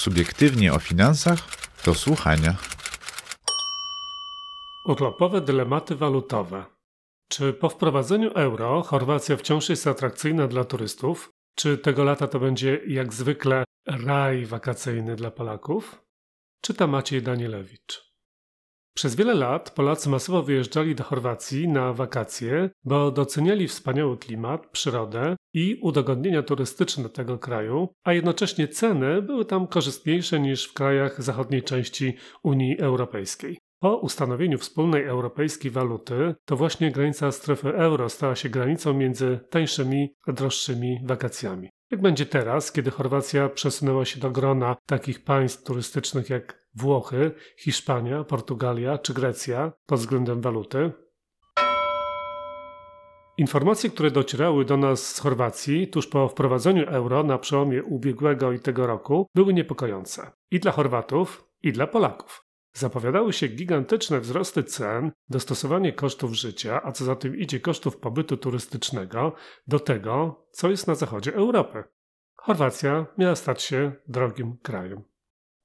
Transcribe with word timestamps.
Subiektywnie 0.00 0.72
o 0.72 0.78
finansach 0.78 1.38
do 1.84 1.94
słuchania. 1.94 2.56
Urlopowe 4.86 5.40
dylematy 5.40 5.96
walutowe. 5.96 6.64
Czy 7.28 7.52
po 7.52 7.68
wprowadzeniu 7.68 8.30
euro 8.30 8.82
Chorwacja 8.82 9.36
wciąż 9.36 9.68
jest 9.68 9.86
atrakcyjna 9.86 10.46
dla 10.48 10.64
turystów? 10.64 11.30
Czy 11.54 11.78
tego 11.78 12.04
lata 12.04 12.26
to 12.28 12.40
będzie 12.40 12.80
jak 12.86 13.14
zwykle 13.14 13.64
raj 13.86 14.46
wakacyjny 14.46 15.16
dla 15.16 15.30
Polaków? 15.30 16.02
Czyta 16.60 16.86
Maciej 16.86 17.22
Danielewicz. 17.22 18.09
Przez 19.00 19.14
wiele 19.14 19.34
lat 19.34 19.70
Polacy 19.70 20.08
masowo 20.08 20.42
wyjeżdżali 20.42 20.94
do 20.94 21.04
Chorwacji 21.04 21.68
na 21.68 21.92
wakacje, 21.92 22.70
bo 22.84 23.10
doceniali 23.10 23.68
wspaniały 23.68 24.18
klimat, 24.18 24.66
przyrodę 24.66 25.36
i 25.54 25.78
udogodnienia 25.82 26.42
turystyczne 26.42 27.08
tego 27.08 27.38
kraju, 27.38 27.88
a 28.04 28.12
jednocześnie 28.12 28.68
ceny 28.68 29.22
były 29.22 29.44
tam 29.44 29.66
korzystniejsze 29.66 30.40
niż 30.40 30.68
w 30.68 30.74
krajach 30.74 31.22
zachodniej 31.22 31.62
części 31.62 32.16
Unii 32.42 32.78
Europejskiej. 32.78 33.58
Po 33.78 33.96
ustanowieniu 33.96 34.58
wspólnej 34.58 35.04
europejskiej 35.04 35.70
waluty, 35.70 36.34
to 36.44 36.56
właśnie 36.56 36.92
granica 36.92 37.32
strefy 37.32 37.68
euro 37.68 38.08
stała 38.08 38.36
się 38.36 38.48
granicą 38.48 38.94
między 38.94 39.40
tańszymi 39.50 40.14
a 40.26 40.32
droższymi 40.32 41.00
wakacjami. 41.04 41.68
Jak 41.90 42.00
będzie 42.00 42.26
teraz, 42.26 42.72
kiedy 42.72 42.90
Chorwacja 42.90 43.48
przesunęła 43.48 44.04
się 44.04 44.20
do 44.20 44.30
grona 44.30 44.76
takich 44.86 45.24
państw 45.24 45.64
turystycznych 45.64 46.30
jak 46.30 46.59
Włochy, 46.74 47.32
Hiszpania, 47.56 48.24
Portugalia 48.24 48.98
czy 48.98 49.14
Grecja 49.14 49.72
pod 49.86 50.00
względem 50.00 50.40
waluty? 50.40 50.92
Informacje, 53.38 53.90
które 53.90 54.10
docierały 54.10 54.64
do 54.64 54.76
nas 54.76 55.14
z 55.14 55.18
Chorwacji 55.18 55.88
tuż 55.88 56.06
po 56.06 56.28
wprowadzeniu 56.28 56.84
euro 56.86 57.22
na 57.22 57.38
przełomie 57.38 57.82
ubiegłego 57.82 58.52
i 58.52 58.60
tego 58.60 58.86
roku, 58.86 59.26
były 59.34 59.54
niepokojące 59.54 60.30
i 60.50 60.60
dla 60.60 60.72
Chorwatów, 60.72 61.44
i 61.62 61.72
dla 61.72 61.86
Polaków. 61.86 62.44
Zapowiadały 62.72 63.32
się 63.32 63.48
gigantyczne 63.48 64.20
wzrosty 64.20 64.62
cen, 64.62 65.12
dostosowanie 65.28 65.92
kosztów 65.92 66.32
życia, 66.32 66.80
a 66.82 66.92
co 66.92 67.04
za 67.04 67.16
tym 67.16 67.36
idzie 67.36 67.60
kosztów 67.60 67.96
pobytu 67.96 68.36
turystycznego, 68.36 69.32
do 69.66 69.78
tego, 69.78 70.46
co 70.52 70.70
jest 70.70 70.86
na 70.86 70.94
zachodzie 70.94 71.34
Europy. 71.34 71.84
Chorwacja 72.36 73.06
miała 73.18 73.36
stać 73.36 73.62
się 73.62 73.92
drogim 74.08 74.56
krajem. 74.62 75.02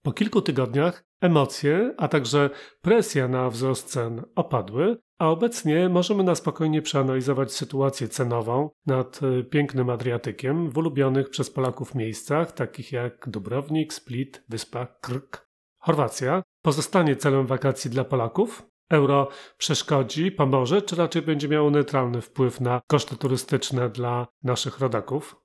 Po 0.02 0.12
kilku 0.12 0.42
tygodniach 0.42 1.05
emocje, 1.22 1.94
a 1.98 2.08
także 2.08 2.50
presja 2.82 3.28
na 3.28 3.50
wzrost 3.50 3.90
cen 3.90 4.24
opadły, 4.36 4.98
a 5.20 5.30
obecnie 5.30 5.90
możemy 5.90 6.24
na 6.24 6.36
spokojnie 6.36 6.82
przeanalizować 6.82 7.54
sytuację 7.54 8.08
cenową 8.08 8.70
nad 8.86 9.24
y, 9.24 9.44
pięknym 9.44 9.90
Adriatykiem 9.90 10.70
w 10.70 10.78
ulubionych 10.78 11.30
przez 11.30 11.50
Polaków 11.50 11.96
miejscach, 11.96 12.52
takich 12.52 12.92
jak 12.92 13.30
Dubrownik, 13.30 13.94
Split, 13.94 14.44
wyspa 14.50 14.88
Krk. 15.02 15.48
Chorwacja 15.80 16.44
pozostanie 16.62 17.16
celem 17.16 17.46
wakacji 17.46 17.92
dla 17.92 18.04
Polaków? 18.04 18.68
Euro 18.90 19.28
przeszkodzi, 19.58 20.32
pomoże, 20.32 20.82
czy 20.82 20.96
raczej 20.96 21.22
będzie 21.22 21.48
miało 21.48 21.70
neutralny 21.70 22.22
wpływ 22.22 22.62
na 22.62 22.82
koszty 22.88 23.16
turystyczne 23.16 23.90
dla 23.90 24.28
naszych 24.44 24.80
rodaków? 24.80 25.45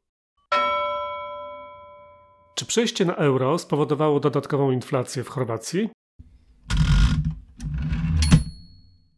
Czy 2.60 2.66
przejście 2.66 3.04
na 3.04 3.14
euro 3.14 3.58
spowodowało 3.58 4.20
dodatkową 4.20 4.70
inflację 4.70 5.24
w 5.24 5.28
Chorwacji? 5.28 5.88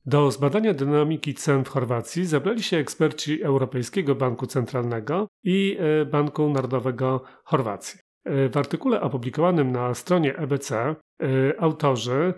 Do 0.06 0.30
zbadania 0.30 0.74
dynamiki 0.74 1.34
cen 1.34 1.64
w 1.64 1.68
Chorwacji 1.68 2.26
zabrali 2.26 2.62
się 2.62 2.76
eksperci 2.76 3.42
Europejskiego 3.42 4.14
Banku 4.14 4.46
Centralnego 4.46 5.28
i 5.44 5.76
e, 5.80 6.04
Banku 6.06 6.50
Narodowego 6.50 7.22
Chorwacji. 7.44 8.00
E, 8.24 8.48
w 8.48 8.56
artykule 8.56 9.00
opublikowanym 9.00 9.72
na 9.72 9.94
stronie 9.94 10.36
EBC 10.36 10.72
e, 10.72 10.94
autorzy 11.58 12.34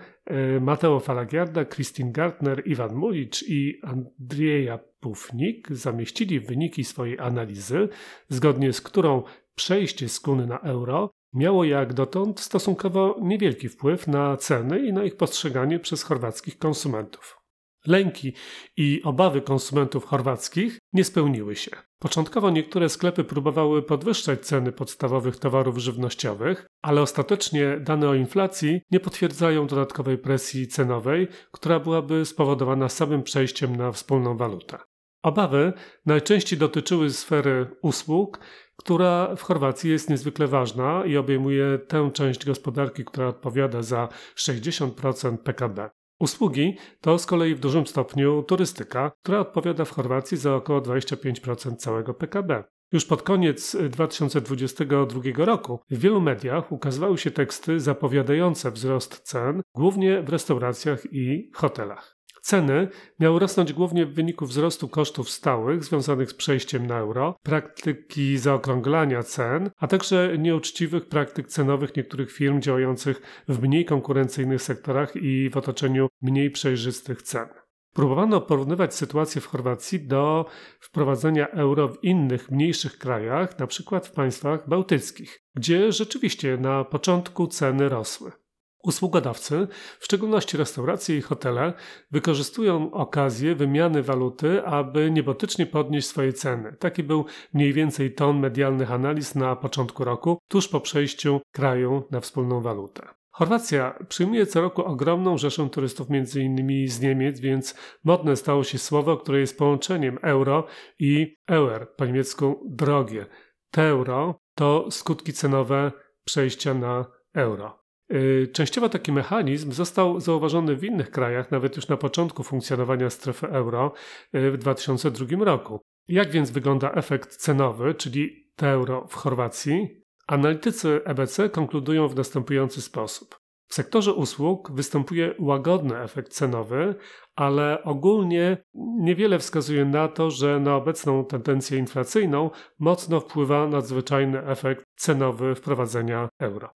Mateo 0.60 1.00
Falagiarda, 1.00 1.64
Christine 1.64 2.12
Gartner, 2.12 2.62
Iwan 2.66 2.94
Mulicz 2.94 3.42
i 3.48 3.80
Andrzeja 3.82 4.78
Pufnik 5.00 5.72
zamieścili 5.72 6.41
wyniki 6.41 6.84
swojej 6.84 7.19
analizy, 7.19 7.88
zgodnie 8.28 8.72
z 8.72 8.81
którą 8.81 9.22
przejście 9.54 10.09
z 10.09 10.20
kuny 10.20 10.47
na 10.47 10.59
euro 10.59 11.10
miało 11.32 11.65
jak 11.65 11.94
dotąd 11.94 12.41
stosunkowo 12.41 13.16
niewielki 13.22 13.69
wpływ 13.69 14.06
na 14.06 14.37
ceny 14.37 14.87
i 14.87 14.92
na 14.92 15.04
ich 15.04 15.16
postrzeganie 15.16 15.78
przez 15.78 16.03
chorwackich 16.03 16.59
konsumentów. 16.59 17.44
Lęki 17.87 18.32
i 18.76 19.03
obawy 19.04 19.41
konsumentów 19.41 20.04
chorwackich 20.04 20.78
nie 20.93 21.04
spełniły 21.04 21.56
się. 21.56 21.70
Początkowo 21.98 22.50
niektóre 22.50 22.88
sklepy 22.88 23.25
próbowały 23.25 23.82
podwyższać 23.82 24.41
ceny 24.41 24.72
podstawowych 24.72 25.37
towarów 25.37 25.78
żywnościowych, 25.78 26.66
ale 26.82 27.03
ostatecznie 27.03 27.81
dane 27.81 28.09
o 28.09 28.14
inflacji 28.14 28.81
nie 28.91 29.00
potwierdzają 29.00 29.66
dodatkowej 29.66 30.19
presji 30.19 30.69
cenowej, 30.69 31.28
która 31.53 31.81
byłaby 31.81 32.25
spowodowana 32.25 32.88
samym 32.88 33.22
przejściem 33.22 33.76
na 33.76 33.93
wspólną 33.93 34.37
walutę. 34.37 34.78
Obawy 35.25 35.73
najczęściej 36.07 36.59
dotyczyły 36.59 37.11
sfery 37.11 37.67
usług, 37.83 38.41
która 38.77 39.37
w 39.37 39.43
Chorwacji 39.43 39.91
jest 39.91 40.11
niezwykle 40.11 40.47
ważna 40.47 41.05
i 41.05 41.17
obejmuje 41.17 41.79
tę 41.89 42.11
część 42.12 42.47
gospodarki, 42.47 43.05
która 43.05 43.29
odpowiada 43.29 43.83
za 43.83 44.09
60% 44.37 45.39
PKB. 45.39 45.91
Usługi 46.21 46.77
to 47.01 47.19
z 47.19 47.27
kolei 47.27 47.55
w 47.55 47.61
dużym 47.61 47.87
stopniu 47.87 48.43
turystyka, 48.43 49.12
która 49.23 49.41
odpowiada 49.41 49.85
w 49.85 49.91
Chorwacji 49.91 50.37
za 50.37 50.55
około 50.55 50.81
25% 50.81 51.77
całego 51.77 52.15
PKB. 52.15 52.65
Już 52.93 53.05
pod 53.05 53.23
koniec 53.23 53.77
2022 53.91 55.21
roku 55.37 55.81
w 55.91 55.99
wielu 55.99 56.21
mediach 56.21 56.73
ukazywały 56.73 57.19
się 57.19 57.31
teksty 57.31 57.81
zapowiadające 57.81 58.71
wzrost 58.71 59.21
cen, 59.21 59.62
głównie 59.75 60.23
w 60.23 60.29
restauracjach 60.29 61.12
i 61.12 61.51
hotelach. 61.55 62.13
Ceny 62.44 62.88
miały 63.21 63.41
rosnąć 63.41 63.72
głównie 63.72 64.06
w 64.06 64.15
wyniku 64.15 64.47
wzrostu 64.47 64.88
kosztów 64.88 65.31
stałych 65.31 65.84
związanych 65.84 66.31
z 66.31 66.34
przejściem 66.34 66.87
na 66.87 66.99
euro, 66.99 67.37
praktyki 67.43 68.38
zaokrąglania 68.38 69.22
cen, 69.22 69.71
a 69.77 69.87
także 69.87 70.38
nieuczciwych 70.38 71.09
praktyk 71.09 71.49
cenowych 71.49 71.97
niektórych 71.97 72.32
firm 72.32 72.60
działających 72.60 73.44
w 73.49 73.62
mniej 73.62 73.84
konkurencyjnych 73.84 74.62
sektorach 74.62 75.16
i 75.16 75.50
w 75.50 75.56
otoczeniu 75.56 76.09
mniej 76.22 76.50
przejrzystych 76.50 77.22
cen. 77.22 77.49
Próbowano 77.94 78.41
porównywać 78.41 78.94
sytuację 78.94 79.41
w 79.41 79.47
Chorwacji 79.47 80.06
do 80.06 80.47
wprowadzenia 80.81 81.49
euro 81.49 81.88
w 81.88 82.05
innych, 82.05 82.50
mniejszych 82.50 82.99
krajach, 82.99 83.56
przykład 83.66 84.06
w 84.06 84.12
państwach 84.12 84.69
bałtyckich, 84.69 85.41
gdzie 85.55 85.93
rzeczywiście 85.93 86.56
na 86.56 86.84
początku 86.84 87.47
ceny 87.47 87.88
rosły. 87.88 88.44
Usługodawcy, 88.84 89.67
w 89.99 90.05
szczególności 90.05 90.56
restauracje 90.56 91.17
i 91.17 91.22
hotele, 91.22 91.72
wykorzystują 92.11 92.91
okazję 92.93 93.55
wymiany 93.55 94.03
waluty, 94.03 94.65
aby 94.65 95.11
niebotycznie 95.11 95.67
podnieść 95.67 96.09
swoje 96.09 96.33
ceny. 96.33 96.77
Taki 96.78 97.03
był 97.03 97.25
mniej 97.55 97.73
więcej 97.73 98.15
ton 98.15 98.39
medialnych 98.39 98.93
analiz 98.93 99.34
na 99.34 99.56
początku 99.56 100.05
roku, 100.05 100.39
tuż 100.49 100.69
po 100.69 100.81
przejściu 100.81 101.41
kraju 101.53 102.03
na 102.11 102.21
wspólną 102.21 102.61
walutę. 102.61 103.09
Chorwacja 103.31 103.99
przyjmuje 104.09 104.47
co 104.47 104.61
roku 104.61 104.84
ogromną 104.84 105.39
rzeszę 105.39 105.69
turystów, 105.71 106.09
innymi 106.37 106.89
z 106.89 107.00
Niemiec, 107.00 107.41
więc 107.41 107.75
modne 108.05 108.37
stało 108.37 108.65
się 108.65 108.78
słowo, 108.78 109.17
które 109.17 109.41
jest 109.41 109.59
połączeniem 109.59 110.19
euro 110.23 110.67
i 110.99 111.37
eur, 111.49 111.94
po 111.97 112.06
niemiecku 112.06 112.61
drogie. 112.71 113.27
Te 113.71 113.83
euro 113.83 114.34
to 114.55 114.91
skutki 114.91 115.33
cenowe 115.33 115.93
przejścia 116.25 116.75
na 116.75 117.05
euro. 117.34 117.84
Y, 118.12 118.48
częściowo 118.53 118.88
taki 118.88 119.12
mechanizm 119.12 119.72
został 119.72 120.20
zauważony 120.20 120.76
w 120.76 120.84
innych 120.84 121.10
krajach, 121.10 121.50
nawet 121.50 121.76
już 121.76 121.88
na 121.88 121.97
początku 121.97 122.42
funkcjonowania 122.42 123.10
strefy 123.10 123.48
euro 123.48 123.92
y, 124.34 124.50
w 124.50 124.59
2002 124.59 125.44
roku. 125.44 125.81
Jak 126.09 126.31
więc 126.31 126.50
wygląda 126.50 126.93
efekt 126.93 127.37
cenowy, 127.37 127.94
czyli 127.94 128.50
te 128.56 128.70
euro 128.70 129.06
w 129.09 129.14
Chorwacji? 129.14 130.04
Analitycy 130.26 131.00
EBC 131.04 131.48
konkludują 131.48 132.08
w 132.08 132.17
następujący 132.17 132.82
sposób. 132.82 133.44
W 133.69 133.75
sektorze 133.75 134.12
usług 134.12 134.73
występuje 134.73 135.34
łagodny 135.38 135.99
efekt 135.99 136.32
cenowy, 136.32 136.94
ale 137.37 137.82
ogólnie 137.82 138.64
niewiele 139.00 139.38
wskazuje 139.38 139.84
na 139.84 140.08
to, 140.08 140.31
że 140.31 140.61
na 140.61 140.76
obecną 140.76 141.25
tendencję 141.25 141.79
inflacyjną 141.79 142.50
mocno 142.79 143.20
wpływa 143.20 143.69
nadzwyczajny 143.69 144.46
efekt 144.46 144.84
cenowy 144.96 145.55
wprowadzenia 145.55 146.29
euro. 146.40 146.70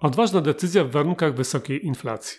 Odważna 0.00 0.40
decyzja 0.40 0.84
w 0.84 0.90
warunkach 0.90 1.34
wysokiej 1.34 1.86
inflacji. 1.86 2.38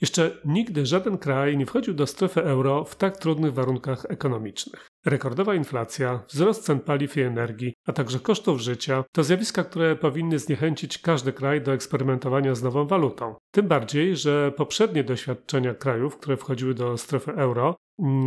Jeszcze 0.00 0.40
nigdy 0.44 0.86
żaden 0.86 1.18
kraj 1.18 1.56
nie 1.56 1.66
wchodził 1.66 1.94
do 1.94 2.06
strefy 2.06 2.42
euro 2.44 2.84
w 2.84 2.96
tak 2.96 3.16
trudnych 3.16 3.54
warunkach 3.54 4.06
ekonomicznych. 4.08 4.88
Rekordowa 5.08 5.54
inflacja, 5.54 6.24
wzrost 6.28 6.64
cen 6.64 6.80
paliw 6.80 7.16
i 7.16 7.20
energii, 7.20 7.74
a 7.86 7.92
także 7.92 8.18
kosztów 8.18 8.60
życia 8.60 9.04
to 9.12 9.24
zjawiska, 9.24 9.64
które 9.64 9.96
powinny 9.96 10.38
zniechęcić 10.38 10.98
każdy 10.98 11.32
kraj 11.32 11.62
do 11.62 11.72
eksperymentowania 11.72 12.54
z 12.54 12.62
nową 12.62 12.86
walutą. 12.86 13.34
Tym 13.50 13.68
bardziej, 13.68 14.16
że 14.16 14.52
poprzednie 14.56 15.04
doświadczenia 15.04 15.74
krajów, 15.74 16.16
które 16.16 16.36
wchodziły 16.36 16.74
do 16.74 16.98
strefy 16.98 17.32
euro, 17.32 17.76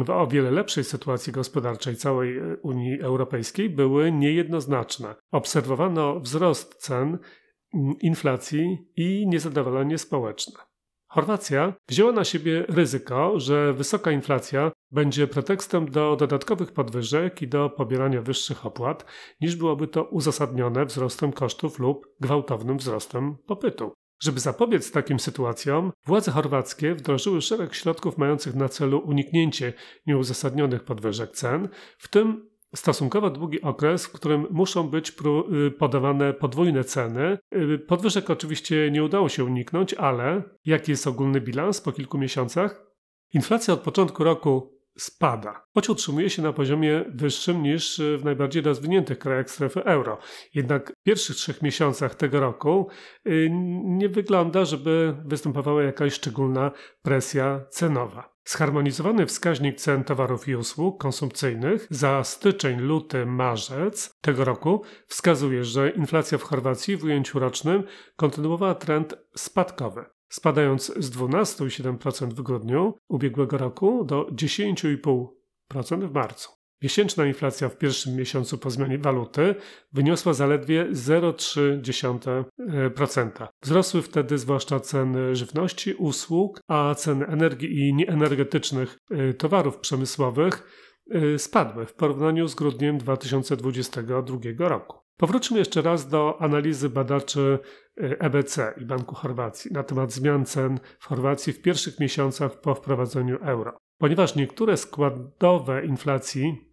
w 0.06 0.10
o 0.10 0.28
wiele 0.28 0.52
lepszej 0.52 0.84
sytuacji 0.84 1.34
gospodarczej 1.34 1.96
całej 1.96 2.38
e, 2.38 2.58
Unii 2.62 3.02
Europejskiej 3.02 3.70
były 3.70 4.12
niejednoznaczne. 4.12 5.16
Obserwowano 5.32 6.20
wzrost 6.20 6.76
cen, 6.76 7.18
inflacji 8.02 8.78
i 8.96 9.28
niezadowolenie 9.28 9.98
społeczne. 9.98 10.71
Chorwacja 11.14 11.74
wzięła 11.90 12.12
na 12.12 12.24
siebie 12.24 12.66
ryzyko, 12.70 13.40
że 13.40 13.74
wysoka 13.74 14.12
inflacja 14.12 14.72
będzie 14.92 15.28
pretekstem 15.28 15.92
do 15.92 16.16
dodatkowych 16.16 16.72
podwyżek 16.72 17.42
i 17.42 17.48
do 17.48 17.70
pobierania 17.70 18.22
wyższych 18.22 18.66
opłat, 18.66 19.06
niż 19.42 19.56
byłoby 19.56 19.88
to 19.88 20.04
uzasadnione 20.04 20.86
wzrostem 20.86 21.32
kosztów 21.32 21.80
lub 21.80 22.08
gwałtownym 22.20 22.78
wzrostem 22.78 23.38
popytu. 23.48 23.94
Żeby 24.22 24.40
zapobiec 24.40 24.92
takim 24.92 25.20
sytuacjom, 25.20 25.92
władze 26.06 26.32
chorwackie 26.32 26.96
wdrożyły 26.96 27.42
szereg 27.42 27.76
środków 27.76 28.18
mających 28.18 28.56
na 28.56 28.70
celu 28.70 29.00
uniknięcie 29.00 29.74
nieuzasadnionych 30.08 30.84
podwyżek 30.84 31.32
cen, 31.32 31.70
w 31.98 32.08
tym 32.08 32.51
stosunkowo 32.76 33.30
długi 33.30 33.62
okres, 33.62 34.06
w 34.06 34.12
którym 34.12 34.48
muszą 34.52 34.90
być 34.90 35.14
y, 35.68 35.72
podawane 35.72 36.34
podwójne 36.34 36.84
ceny. 36.84 37.38
Y, 37.56 37.80
podwyżek 37.80 38.30
oczywiście 38.30 38.92
nie 38.92 39.04
udało 39.04 39.30
się 39.30 39.46
uniknąć, 39.46 39.94
ale 39.94 40.44
jaki 40.66 40.92
jest 40.92 41.08
ogólny 41.08 41.42
bilans 41.42 41.82
po 41.82 41.92
kilku 41.92 42.18
miesiącach? 42.18 42.86
Inflacja 43.34 43.74
od 43.74 43.80
początku 43.80 44.24
roku 44.24 44.82
spada, 44.98 45.66
choć 45.74 45.90
utrzymuje 45.90 46.30
się 46.30 46.42
na 46.42 46.54
poziomie 46.54 47.06
wyższym 47.14 47.64
niż 47.64 48.02
w 48.18 48.26
najbardziej 48.26 48.62
rozwiniętych 48.62 49.20
krajach 49.20 49.50
strefy 49.50 49.84
euro. 49.84 50.18
Jednak 50.54 50.94
w 51.00 51.04
pierwszych 51.04 51.36
trzech 51.36 51.62
miesiącach 51.62 52.16
tego 52.16 52.40
roku 52.40 52.88
y, 53.28 53.50
nie 53.84 54.10
wygląda, 54.10 54.66
żeby 54.66 55.16
występowała 55.26 55.84
jakaś 55.84 56.14
szczególna 56.14 56.72
presja 57.02 57.66
cenowa. 57.70 58.31
Zharmonizowany 58.46 59.26
wskaźnik 59.26 59.76
cen 59.76 60.04
towarów 60.04 60.48
i 60.48 60.56
usług 60.56 61.02
konsumpcyjnych 61.02 61.88
za 61.90 62.24
styczeń, 62.24 62.80
luty, 62.80 63.26
marzec 63.26 64.14
tego 64.22 64.46
roku 64.46 64.82
wskazuje, 65.08 65.64
że 65.64 65.90
inflacja 65.90 66.38
w 66.38 66.44
Chorwacji 66.44 66.98
w 66.98 67.04
ujęciu 67.04 67.40
rocznym 67.40 67.84
kontynuowała 68.16 68.76
trend 68.76 69.16
spadkowy, 69.36 70.06
spadając 70.30 70.86
z 70.86 71.12
12,7% 71.12 72.30
w 72.30 72.42
grudniu 72.42 72.98
ubiegłego 73.08 73.58
roku 73.58 74.04
do 74.06 74.26
10,5% 74.26 76.08
w 76.08 76.14
marcu. 76.14 76.61
Miesięczna 76.82 77.26
inflacja 77.26 77.70
w 77.70 77.78
pierwszym 77.78 78.16
miesiącu 78.16 78.58
po 78.58 78.70
zmianie 78.70 78.98
waluty 78.98 79.56
wyniosła 79.94 80.34
zaledwie 80.34 80.88
0,3%. 80.92 83.48
Wzrosły 83.62 84.02
wtedy 84.02 84.38
zwłaszcza 84.38 84.80
ceny 84.80 85.36
żywności, 85.36 85.94
usług, 85.94 86.62
a 86.68 86.96
ceny 86.96 87.28
energii 87.28 87.80
i 87.80 87.94
nieenergetycznych 87.94 88.98
y, 89.12 89.34
towarów 89.34 89.78
przemysłowych 89.78 90.64
y, 91.16 91.40
spadły 91.40 91.86
w 91.86 91.94
porównaniu 91.94 92.48
z 92.48 92.56
grudniem 92.56 92.98
2022 92.98 94.40
roku. 94.58 94.98
Powróćmy 95.18 95.60
jeszcze 95.60 95.82
raz 95.82 96.08
do 96.08 96.42
analizy 96.42 96.90
badaczy 96.90 97.60
EBC 97.98 98.58
y, 98.58 98.74
i 98.82 98.86
Banku 98.86 99.16
Chorwacji 99.16 99.72
na 99.74 99.84
temat 99.84 100.14
zmian 100.14 100.46
cen 100.46 100.80
w 101.00 101.06
Chorwacji 101.06 101.54
w 101.54 101.62
pierwszych 101.62 102.00
miesiącach 102.00 102.62
po 102.62 102.76
wprowadzeniu 102.76 103.38
euro. 103.42 103.78
Ponieważ 103.98 104.36
niektóre 104.36 104.78
składowe 104.78 105.86
inflacji 105.86 106.71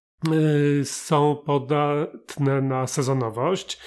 są 0.84 1.36
podatne 1.46 2.62
na 2.62 2.86
sezonowość. 2.86 3.78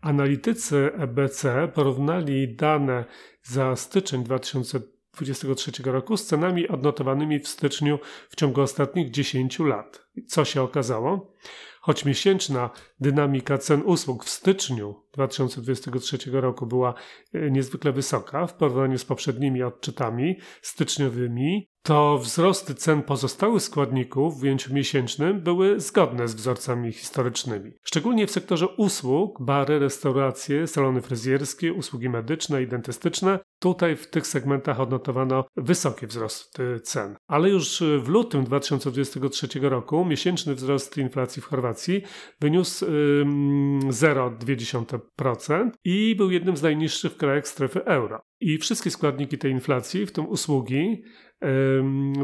Analitycy 0.00 0.90
EBC 0.98 1.68
porównali 1.74 2.56
dane 2.56 3.04
za 3.42 3.76
styczeń 3.76 4.24
2023 4.24 5.72
roku 5.84 6.16
z 6.16 6.26
cenami 6.26 6.68
odnotowanymi 6.68 7.40
w 7.40 7.48
styczniu 7.48 7.98
w 8.28 8.36
ciągu 8.36 8.60
ostatnich 8.60 9.10
10 9.10 9.58
lat. 9.58 10.07
Co 10.26 10.44
się 10.44 10.62
okazało? 10.62 11.34
Choć 11.80 12.04
miesięczna 12.04 12.70
dynamika 13.00 13.58
cen 13.58 13.82
usług 13.84 14.24
w 14.24 14.30
styczniu 14.30 15.04
2023 15.14 16.18
roku 16.32 16.66
była 16.66 16.94
y, 17.34 17.50
niezwykle 17.50 17.92
wysoka 17.92 18.46
w 18.46 18.54
porównaniu 18.54 18.98
z 18.98 19.04
poprzednimi 19.04 19.62
odczytami 19.62 20.36
styczniowymi, 20.62 21.68
to 21.82 22.18
wzrosty 22.18 22.74
cen 22.74 23.02
pozostałych 23.02 23.62
składników 23.62 24.40
w 24.40 24.42
ujęciu 24.42 24.74
miesięcznym 24.74 25.40
były 25.40 25.80
zgodne 25.80 26.28
z 26.28 26.34
wzorcami 26.34 26.92
historycznymi. 26.92 27.72
Szczególnie 27.82 28.26
w 28.26 28.30
sektorze 28.30 28.68
usług, 28.68 29.42
bary, 29.42 29.78
restauracje, 29.78 30.66
salony 30.66 31.02
fryzjerskie, 31.02 31.72
usługi 31.72 32.08
medyczne 32.08 32.62
i 32.62 32.68
dentystyczne, 32.68 33.38
tutaj 33.60 33.96
w 33.96 34.10
tych 34.10 34.26
segmentach 34.26 34.80
odnotowano 34.80 35.44
wysokie 35.56 36.06
wzrosty 36.06 36.80
cen. 36.80 37.16
Ale 37.26 37.48
już 37.50 37.82
w 38.02 38.08
lutym 38.08 38.44
2023 38.44 39.48
roku 39.60 40.04
miesięczny 40.08 40.54
wzrost 40.54 40.96
inflacji 40.96 41.42
w 41.42 41.44
Chorwacji 41.44 42.02
wyniósł 42.40 42.86
0,2% 42.86 45.70
i 45.84 46.14
był 46.16 46.30
jednym 46.30 46.56
z 46.56 46.62
najniższych 46.62 47.12
w 47.12 47.16
krajach 47.16 47.48
strefy 47.48 47.84
euro. 47.84 48.20
I 48.40 48.58
wszystkie 48.58 48.90
składniki 48.90 49.38
tej 49.38 49.52
inflacji, 49.52 50.06
w 50.06 50.12
tym 50.12 50.28
usługi, 50.28 51.02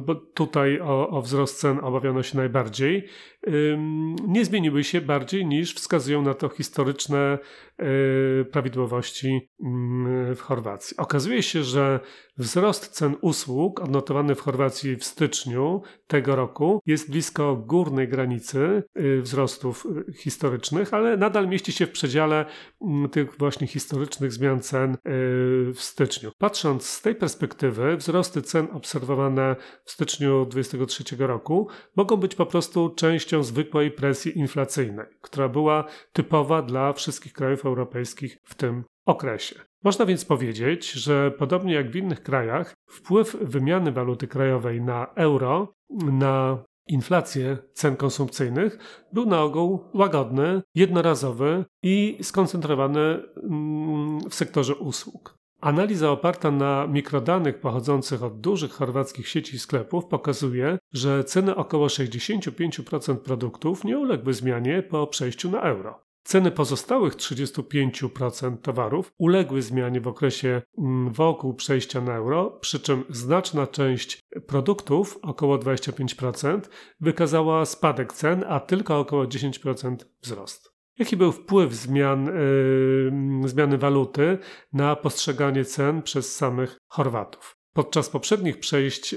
bo 0.03 0.15
tutaj 0.15 0.81
o, 0.81 1.09
o 1.09 1.23
wzrost 1.23 1.61
cen 1.61 1.79
obawiano 1.83 2.23
się 2.23 2.37
najbardziej, 2.37 3.09
nie 4.29 4.45
zmieniły 4.45 4.85
się 4.85 5.01
bardziej 5.01 5.47
niż 5.47 5.75
wskazują 5.75 6.23
na 6.23 6.35
to 6.35 6.49
historyczne 6.49 7.39
prawidłowości 8.53 9.51
mm, 9.65 10.35
w 10.35 10.41
Chorwacji. 10.41 10.97
Okazuje 10.97 11.43
się, 11.43 11.63
że 11.63 12.01
wzrost 12.39 12.89
cen 12.89 13.17
usług 13.21 13.81
odnotowany 13.81 14.35
w 14.35 14.41
Chorwacji 14.41 14.97
w 14.97 15.05
styczniu 15.05 15.83
tego 16.07 16.37
roku 16.37 16.81
jest 16.87 17.11
blisko 17.11 17.57
górnej 17.57 18.09
granicy 18.09 18.83
e, 18.95 19.21
wzrostów 19.21 19.87
e, 20.09 20.13
historycznych, 20.13 20.95
ale 20.95 21.17
nadal 21.17 21.49
mieści 21.49 21.73
się 21.73 21.87
w 21.87 21.91
przedziale 21.91 22.47
mm, 22.83 23.09
tych 23.09 23.39
właśnie 23.39 23.67
historycznych 23.67 24.33
zmian 24.33 24.61
cen 24.61 24.97
w 25.75 25.79
styczniu. 25.79 26.31
Patrząc 26.39 26.87
z 26.87 27.03
tej 27.03 27.15
perspektywy, 27.15 27.97
wzrosty 27.97 28.43
cen 28.43 28.69
obserwowane 28.73 29.57
w 29.85 29.91
styczniu 29.91 30.47
2023 30.47 31.27
roku 31.27 31.69
mogą 31.97 32.17
być 32.17 32.35
po 32.35 32.47
prostu 32.47 32.91
częścią 32.91 33.43
zwykłej 33.43 33.91
presji 33.91 34.39
inflacyjnej, 34.39 35.07
która 35.21 35.49
była 35.49 35.85
typowa 36.13 36.63
dla 36.63 36.93
wszystkich 36.93 37.33
krajów 37.33 37.64
europejskich 37.67 38.39
w 38.45 38.55
tym 38.55 38.85
okresie. 39.07 39.61
Można 39.85 40.07
więc 40.07 40.25
powiedzieć, 40.25 40.93
że 40.93 41.31
podobnie 41.31 41.75
jak 41.75 41.91
w 41.91 41.97
innych 41.97 42.23
krajach, 42.23 42.75
wpływ 42.91 43.37
wymiany 43.41 43.93
waluty 43.93 44.29
krajowej 44.29 44.81
na 44.81 45.07
euro, 45.15 45.73
na 45.91 46.65
inflację 46.89 47.59
cen 47.73 47.97
konsumpcyjnych 47.97 48.79
był 49.13 49.27
na 49.27 49.43
ogół 49.43 49.85
łagodny, 49.95 50.63
jednorazowy 50.75 51.65
i 51.83 52.19
skoncentrowany 52.23 53.23
mm, 53.43 54.21
w 54.31 54.35
sektorze 54.35 54.75
usług. 54.75 55.39
Analiza 55.61 56.11
oparta 56.11 56.51
na 56.51 56.87
mikrodanych 56.87 57.61
pochodzących 57.61 58.23
od 58.23 58.41
dużych 58.41 58.73
chorwackich 58.73 59.29
sieci 59.29 59.59
sklepów 59.59 60.07
pokazuje, 60.07 60.79
że 60.93 61.25
ceny 61.25 61.57
około 61.57 61.87
65% 61.87 63.17
produktów 63.17 63.85
nie 63.85 63.99
uległy 63.99 64.33
zmianie 64.35 64.83
po 64.83 65.07
przejściu 65.07 65.51
na 65.51 65.61
euro. 65.61 66.04
Ceny 66.25 66.51
pozostałych 66.51 67.15
35% 67.15 68.57
towarów 68.57 69.13
uległy 69.19 69.63
zmianie 69.63 70.01
w 70.01 70.09
okresie 70.09 70.63
mm, 70.79 71.13
wokół 71.13 71.55
przejścia 71.55 72.01
na 72.01 72.15
euro, 72.15 72.51
przy 72.51 72.81
czym 72.81 73.05
znaczna 73.09 73.67
część 73.67 74.21
produktów, 74.47 75.19
około 75.23 75.59
25%, 75.59 76.61
wykazała 77.01 77.65
spadek 77.65 78.13
cen, 78.13 78.45
a 78.49 78.61
tylko 78.61 78.99
około 78.99 79.25
10% 79.25 79.97
wzrost. 80.23 80.75
Jaki 80.99 81.17
był 81.17 81.33
wpływ 81.33 81.73
zmian, 81.73 82.27
yy, 83.43 83.49
zmiany 83.49 83.79
waluty 83.79 84.39
na 84.73 84.97
postrzeganie 84.97 85.65
cen 85.65 86.03
przez 86.03 86.37
samych 86.37 86.79
Chorwatów? 86.89 87.57
Podczas 87.75 88.09
poprzednich 88.09 88.59
przejść 88.59 89.15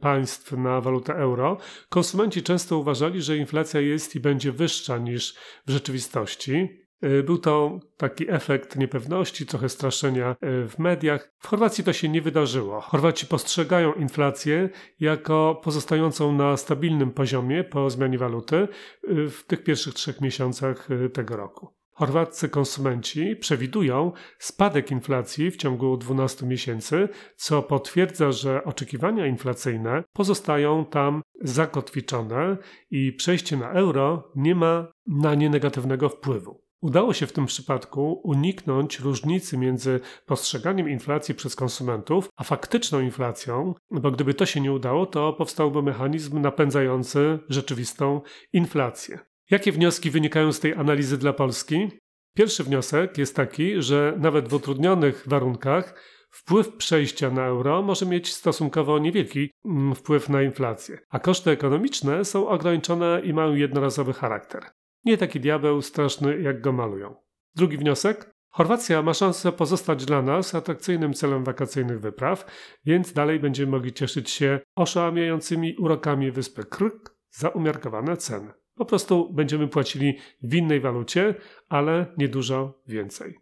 państw 0.00 0.52
na 0.52 0.80
walutę 0.80 1.14
euro, 1.14 1.58
konsumenci 1.88 2.42
często 2.42 2.78
uważali, 2.78 3.22
że 3.22 3.36
inflacja 3.36 3.80
jest 3.80 4.14
i 4.14 4.20
będzie 4.20 4.52
wyższa 4.52 4.98
niż 4.98 5.34
w 5.66 5.70
rzeczywistości. 5.70 6.88
Y, 7.04 7.22
był 7.22 7.38
to 7.38 7.80
taki 7.96 8.30
efekt 8.30 8.76
niepewności, 8.76 9.46
trochę 9.46 9.68
straszenia 9.68 10.30
y, 10.30 10.68
w 10.68 10.78
mediach. 10.78 11.32
W 11.38 11.46
Chorwacji 11.46 11.84
to 11.84 11.92
się 11.92 12.08
nie 12.08 12.22
wydarzyło. 12.22 12.80
Chorwaci 12.80 13.26
postrzegają 13.26 13.92
inflację 13.92 14.68
jako 15.00 15.60
pozostającą 15.64 16.32
na 16.32 16.56
stabilnym 16.56 17.10
poziomie 17.10 17.64
po 17.64 17.90
zmianie 17.90 18.18
waluty 18.18 18.56
y, 18.56 19.30
w 19.30 19.44
tych 19.46 19.64
pierwszych 19.64 19.94
trzech 19.94 20.20
miesiącach 20.20 20.88
tego 21.12 21.36
roku. 21.36 21.77
Chorwaccy 21.98 22.48
konsumenci 22.48 23.36
przewidują 23.36 24.12
spadek 24.38 24.90
inflacji 24.90 25.50
w 25.50 25.56
ciągu 25.56 25.96
12 25.96 26.46
miesięcy, 26.46 27.08
co 27.36 27.62
potwierdza, 27.62 28.32
że 28.32 28.64
oczekiwania 28.64 29.26
inflacyjne 29.26 30.04
pozostają 30.12 30.84
tam 30.84 31.22
zakotwiczone 31.42 32.56
i 32.90 33.12
przejście 33.12 33.56
na 33.56 33.70
euro 33.70 34.32
nie 34.36 34.54
ma 34.54 34.86
na 35.06 35.34
nie 35.34 35.50
negatywnego 35.50 36.08
wpływu. 36.08 36.68
Udało 36.80 37.12
się 37.12 37.26
w 37.26 37.32
tym 37.32 37.46
przypadku 37.46 38.20
uniknąć 38.24 39.00
różnicy 39.00 39.58
między 39.58 40.00
postrzeganiem 40.26 40.88
inflacji 40.88 41.34
przez 41.34 41.56
konsumentów 41.56 42.28
a 42.36 42.44
faktyczną 42.44 43.00
inflacją, 43.00 43.74
bo 43.90 44.10
gdyby 44.10 44.34
to 44.34 44.46
się 44.46 44.60
nie 44.60 44.72
udało, 44.72 45.06
to 45.06 45.32
powstałby 45.32 45.82
mechanizm 45.82 46.40
napędzający 46.40 47.38
rzeczywistą 47.48 48.20
inflację. 48.52 49.18
Jakie 49.50 49.72
wnioski 49.72 50.10
wynikają 50.10 50.52
z 50.52 50.60
tej 50.60 50.74
analizy 50.74 51.18
dla 51.18 51.32
Polski? 51.32 51.88
Pierwszy 52.34 52.64
wniosek 52.64 53.18
jest 53.18 53.36
taki, 53.36 53.82
że 53.82 54.14
nawet 54.18 54.48
w 54.48 54.54
utrudnionych 54.54 55.24
warunkach 55.26 55.94
wpływ 56.30 56.76
przejścia 56.76 57.30
na 57.30 57.46
euro 57.46 57.82
może 57.82 58.06
mieć 58.06 58.32
stosunkowo 58.32 58.98
niewielki 58.98 59.50
mm, 59.64 59.94
wpływ 59.94 60.28
na 60.28 60.42
inflację, 60.42 60.98
a 61.10 61.18
koszty 61.18 61.50
ekonomiczne 61.50 62.24
są 62.24 62.48
ograniczone 62.48 63.20
i 63.24 63.32
mają 63.32 63.54
jednorazowy 63.54 64.12
charakter. 64.12 64.64
Nie 65.04 65.18
taki 65.18 65.40
diabeł 65.40 65.82
straszny, 65.82 66.42
jak 66.42 66.60
go 66.60 66.72
malują. 66.72 67.14
Drugi 67.54 67.76
wniosek. 67.76 68.30
Chorwacja 68.50 69.02
ma 69.02 69.14
szansę 69.14 69.52
pozostać 69.52 70.04
dla 70.04 70.22
nas 70.22 70.54
atrakcyjnym 70.54 71.14
celem 71.14 71.44
wakacyjnych 71.44 72.00
wypraw, 72.00 72.46
więc 72.84 73.12
dalej 73.12 73.40
będziemy 73.40 73.70
mogli 73.70 73.92
cieszyć 73.92 74.30
się 74.30 74.60
oszałamiającymi 74.76 75.76
urokami 75.76 76.30
wyspy 76.30 76.64
Krk 76.64 77.16
za 77.30 77.48
umiarkowane 77.48 78.16
ceny. 78.16 78.52
Po 78.78 78.84
prostu 78.84 79.32
będziemy 79.32 79.68
płacili 79.68 80.18
w 80.42 80.54
innej 80.54 80.80
walucie, 80.80 81.34
ale 81.68 82.06
niedużo 82.18 82.82
więcej. 82.86 83.38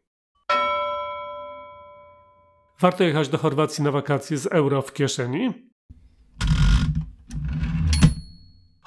Warto 2.80 3.04
jechać 3.04 3.28
do 3.28 3.38
Chorwacji 3.38 3.84
na 3.84 3.90
wakacje 3.90 4.38
z 4.38 4.46
euro 4.46 4.82
w 4.82 4.92
kieszeni? 4.92 5.70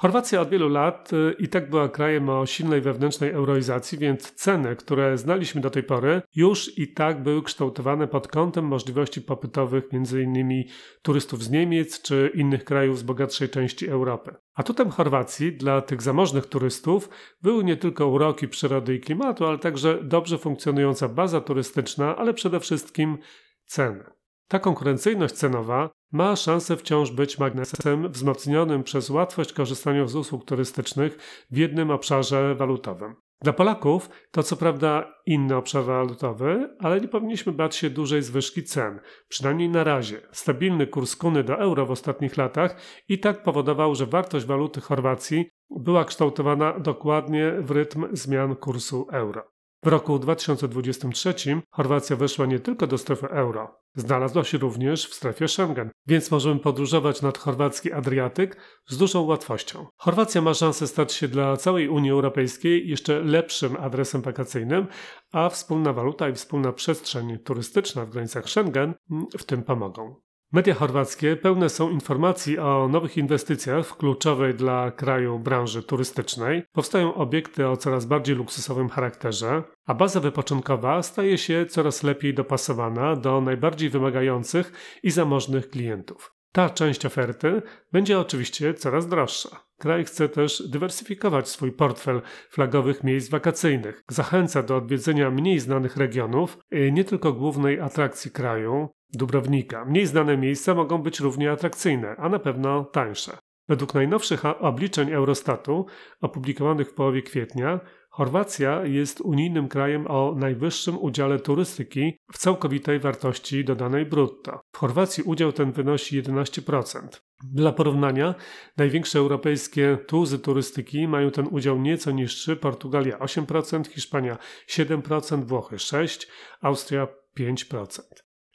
Chorwacja 0.00 0.40
od 0.40 0.48
wielu 0.48 0.68
lat 0.68 1.12
y, 1.12 1.34
i 1.38 1.48
tak 1.48 1.70
była 1.70 1.88
krajem 1.88 2.28
o 2.28 2.46
silnej 2.46 2.80
wewnętrznej 2.80 3.30
euroizacji, 3.30 3.98
więc 3.98 4.32
ceny, 4.32 4.76
które 4.76 5.18
znaliśmy 5.18 5.60
do 5.60 5.70
tej 5.70 5.82
pory, 5.82 6.22
już 6.34 6.78
i 6.78 6.92
tak 6.92 7.22
były 7.22 7.42
kształtowane 7.42 8.08
pod 8.08 8.28
kątem 8.28 8.64
możliwości 8.64 9.22
popytowych 9.22 9.84
m.in. 9.92 10.64
turystów 11.02 11.44
z 11.44 11.50
Niemiec 11.50 12.02
czy 12.02 12.30
innych 12.34 12.64
krajów 12.64 12.98
z 12.98 13.02
bogatszej 13.02 13.48
części 13.48 13.88
Europy. 13.88 14.34
Atutem 14.54 14.90
Chorwacji 14.90 15.56
dla 15.56 15.82
tych 15.82 16.02
zamożnych 16.02 16.46
turystów 16.46 17.08
były 17.42 17.64
nie 17.64 17.76
tylko 17.76 18.08
uroki 18.08 18.48
przyrody 18.48 18.94
i 18.94 19.00
klimatu, 19.00 19.46
ale 19.46 19.58
także 19.58 19.98
dobrze 20.02 20.38
funkcjonująca 20.38 21.08
baza 21.08 21.40
turystyczna, 21.40 22.16
ale 22.16 22.34
przede 22.34 22.60
wszystkim 22.60 23.18
ceny. 23.66 24.19
Ta 24.50 24.58
konkurencyjność 24.58 25.34
cenowa 25.34 25.90
ma 26.12 26.36
szansę 26.36 26.76
wciąż 26.76 27.10
być 27.10 27.38
magnesem 27.38 28.12
wzmocnionym 28.12 28.82
przez 28.82 29.10
łatwość 29.10 29.52
korzystania 29.52 30.06
z 30.06 30.16
usług 30.16 30.44
turystycznych 30.44 31.44
w 31.50 31.56
jednym 31.56 31.90
obszarze 31.90 32.54
walutowym. 32.54 33.14
Dla 33.42 33.52
Polaków 33.52 34.10
to 34.30 34.42
co 34.42 34.56
prawda 34.56 35.14
inny 35.26 35.56
obszar 35.56 35.84
walutowy, 35.84 36.76
ale 36.78 37.00
nie 37.00 37.08
powinniśmy 37.08 37.52
bać 37.52 37.76
się 37.76 37.90
dużej 37.90 38.22
zwyżki 38.22 38.64
cen, 38.64 39.00
przynajmniej 39.28 39.68
na 39.68 39.84
razie. 39.84 40.20
Stabilny 40.32 40.86
kurs 40.86 41.16
kuny 41.16 41.44
do 41.44 41.58
euro 41.58 41.86
w 41.86 41.90
ostatnich 41.90 42.36
latach 42.36 42.76
i 43.08 43.18
tak 43.18 43.42
powodował, 43.42 43.94
że 43.94 44.06
wartość 44.06 44.46
waluty 44.46 44.80
Chorwacji 44.80 45.48
była 45.70 46.04
kształtowana 46.04 46.78
dokładnie 46.78 47.52
w 47.58 47.70
rytm 47.70 48.06
zmian 48.12 48.56
kursu 48.56 49.06
euro. 49.12 49.59
W 49.84 49.86
roku 49.86 50.18
2023 50.18 51.34
Chorwacja 51.70 52.16
weszła 52.16 52.46
nie 52.46 52.58
tylko 52.58 52.86
do 52.86 52.98
strefy 52.98 53.28
euro, 53.28 53.78
znalazła 53.94 54.44
się 54.44 54.58
również 54.58 55.06
w 55.06 55.14
strefie 55.14 55.48
Schengen, 55.48 55.90
więc 56.06 56.30
możemy 56.30 56.60
podróżować 56.60 57.22
nad 57.22 57.38
chorwacki 57.38 57.92
Adriatyk 57.92 58.56
z 58.88 58.98
dużą 58.98 59.22
łatwością. 59.22 59.86
Chorwacja 59.96 60.42
ma 60.42 60.54
szansę 60.54 60.86
stać 60.86 61.12
się 61.12 61.28
dla 61.28 61.56
całej 61.56 61.88
Unii 61.88 62.10
Europejskiej 62.10 62.88
jeszcze 62.88 63.20
lepszym 63.20 63.76
adresem 63.76 64.22
wakacyjnym, 64.22 64.86
a 65.32 65.48
wspólna 65.48 65.92
waluta 65.92 66.28
i 66.28 66.32
wspólna 66.32 66.72
przestrzeń 66.72 67.38
turystyczna 67.38 68.06
w 68.06 68.10
granicach 68.10 68.48
Schengen 68.48 68.94
w 69.38 69.44
tym 69.44 69.62
pomogą. 69.62 70.29
Media 70.52 70.74
chorwackie 70.74 71.36
pełne 71.36 71.68
są 71.68 71.90
informacji 71.90 72.58
o 72.58 72.88
nowych 72.88 73.16
inwestycjach 73.16 73.86
w 73.86 73.96
kluczowej 73.96 74.54
dla 74.54 74.90
kraju 74.90 75.38
branży 75.38 75.82
turystycznej. 75.82 76.62
Powstają 76.72 77.14
obiekty 77.14 77.68
o 77.68 77.76
coraz 77.76 78.04
bardziej 78.04 78.36
luksusowym 78.36 78.88
charakterze, 78.88 79.62
a 79.86 79.94
baza 79.94 80.20
wypoczynkowa 80.20 81.02
staje 81.02 81.38
się 81.38 81.66
coraz 81.66 82.02
lepiej 82.02 82.34
dopasowana 82.34 83.16
do 83.16 83.40
najbardziej 83.40 83.90
wymagających 83.90 84.72
i 85.02 85.10
zamożnych 85.10 85.70
klientów. 85.70 86.34
Ta 86.52 86.70
część 86.70 87.06
oferty 87.06 87.62
będzie 87.92 88.18
oczywiście 88.18 88.74
coraz 88.74 89.06
droższa. 89.06 89.64
Kraj 89.78 90.04
chce 90.04 90.28
też 90.28 90.62
dywersyfikować 90.68 91.48
swój 91.48 91.72
portfel 91.72 92.22
flagowych 92.50 93.04
miejsc 93.04 93.30
wakacyjnych. 93.30 94.02
Zachęca 94.08 94.62
do 94.62 94.76
odwiedzenia 94.76 95.30
mniej 95.30 95.58
znanych 95.58 95.96
regionów, 95.96 96.58
nie 96.92 97.04
tylko 97.04 97.32
głównej 97.32 97.80
atrakcji 97.80 98.30
kraju, 98.30 98.88
Dubrownika. 99.12 99.84
Mniej 99.84 100.06
znane 100.06 100.36
miejsca 100.36 100.74
mogą 100.74 100.98
być 100.98 101.20
równie 101.20 101.50
atrakcyjne, 101.50 102.16
a 102.18 102.28
na 102.28 102.38
pewno 102.38 102.84
tańsze. 102.84 103.38
Według 103.68 103.94
najnowszych 103.94 104.44
obliczeń 104.44 105.12
Eurostatu, 105.12 105.86
opublikowanych 106.20 106.88
w 106.90 106.94
połowie 106.94 107.22
kwietnia, 107.22 107.80
Chorwacja 108.10 108.84
jest 108.84 109.20
unijnym 109.20 109.68
krajem 109.68 110.06
o 110.10 110.34
najwyższym 110.36 110.98
udziale 110.98 111.38
turystyki 111.38 112.18
w 112.32 112.38
całkowitej 112.38 112.98
wartości 112.98 113.64
dodanej 113.64 114.06
brutto. 114.06 114.60
W 114.72 114.78
Chorwacji 114.78 115.22
udział 115.22 115.52
ten 115.52 115.72
wynosi 115.72 116.22
11%. 116.22 117.08
Dla 117.44 117.72
porównania, 117.72 118.34
największe 118.76 119.18
europejskie 119.18 119.98
tuzy 120.06 120.38
turystyki 120.38 121.08
mają 121.08 121.30
ten 121.30 121.46
udział 121.50 121.80
nieco 121.80 122.10
niższy: 122.10 122.56
Portugalia 122.56 123.18
8%, 123.18 123.86
Hiszpania 123.86 124.38
7%, 124.68 125.44
Włochy 125.44 125.76
6%, 125.76 126.26
Austria 126.60 127.08
5%. 127.38 128.00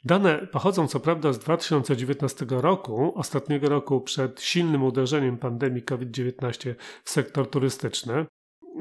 Dane 0.04 0.46
pochodzą 0.46 0.88
co 0.88 1.00
prawda 1.00 1.32
z 1.32 1.38
2019 1.38 2.46
roku, 2.48 3.12
ostatniego 3.18 3.68
roku 3.68 4.00
przed 4.00 4.42
silnym 4.42 4.82
uderzeniem 4.82 5.38
pandemii 5.38 5.82
COVID-19 5.82 6.74
w 7.04 7.10
sektor 7.10 7.50
turystyczny. 7.50 8.26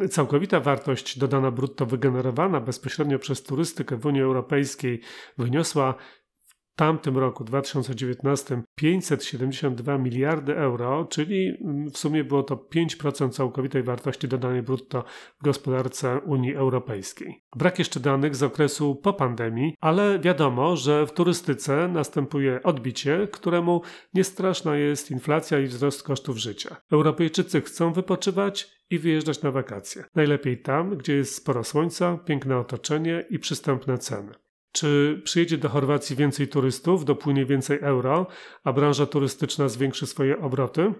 Całkowita 0.10 0.60
wartość 0.60 1.20
dodana 1.20 1.52
brutto 1.52 1.86
wygenerowana 1.86 2.62
bezpośrednio 2.62 3.20
przez 3.20 3.44
turystykę 3.44 3.98
w 3.98 4.06
Unii 4.06 4.22
Europejskiej 4.22 5.02
wyniosła 5.38 5.96
tamtym 6.76 7.18
roku, 7.18 7.44
2019, 7.44 8.62
572 8.76 9.98
miliardy 9.98 10.58
euro, 10.58 11.06
czyli 11.06 11.58
w 11.94 11.98
sumie 11.98 12.24
było 12.24 12.44
to 12.44 12.56
5% 12.56 13.30
całkowitej 13.30 13.84
wartości 13.84 14.28
dodanej 14.28 14.62
brutto 14.62 15.04
w 15.42 15.44
gospodarce 15.44 16.20
Unii 16.20 16.56
Europejskiej. 16.56 17.44
Brak 17.56 17.80
jeszcze 17.80 18.00
danych 18.00 18.36
z 18.36 18.44
okresu 18.44 18.96
po 18.96 19.14
pandemii, 19.14 19.76
ale 19.82 20.20
wiadomo, 20.20 20.76
że 20.76 21.08
w 21.08 21.12
turystyce 21.12 21.88
następuje 21.88 22.64
odbicie, 22.64 23.28
któremu 23.32 23.82
niestraszna 24.14 24.78
jest 24.78 25.12
inflacja 25.12 25.60
i 25.60 25.66
wzrost 25.66 26.04
kosztów 26.04 26.38
życia. 26.38 26.76
Europejczycy 26.92 27.62
chcą 27.62 27.94
wypoczywać 27.94 28.76
i 28.90 29.00
wyjeżdżać 29.00 29.42
na 29.42 29.52
wakacje. 29.52 30.04
Najlepiej 30.16 30.62
tam, 30.62 30.98
gdzie 30.98 31.16
jest 31.16 31.36
sporo 31.36 31.64
słońca, 31.64 32.18
piękne 32.18 32.58
otoczenie 32.58 33.26
i 33.30 33.40
przystępne 33.40 33.98
ceny. 33.98 34.32
Czy 34.76 35.22
przyjedzie 35.24 35.58
do 35.58 35.70
Chorwacji 35.70 36.16
więcej 36.16 36.48
turystów, 36.48 37.06
dopłynie 37.06 37.46
więcej 37.46 37.80
euro, 37.82 38.28
a 38.64 38.74
branża 38.74 39.06
turystyczna 39.06 39.70
zwiększy 39.70 40.08
swoje 40.08 40.42
obroty? 40.42 40.94